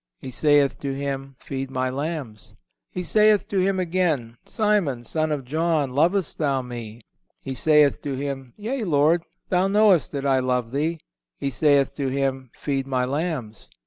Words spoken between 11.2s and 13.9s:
He saith to him: Feed My lambs.